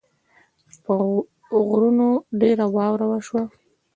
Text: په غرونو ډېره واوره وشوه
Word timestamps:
په 0.83 0.93
غرونو 1.67 2.09
ډېره 2.41 2.65
واوره 2.75 3.05
وشوه 3.09 3.43